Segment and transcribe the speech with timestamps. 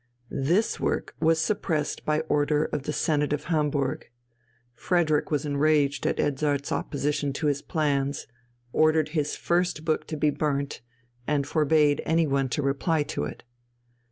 [0.31, 4.09] This work was suppressed by order of the senate of Hamburg.
[4.73, 8.25] Frederick was enraged at Edzardt's opposition to his plans,
[8.73, 10.81] ordered his first book to be burnt,
[11.27, 13.43] and forbade any one to reply to it.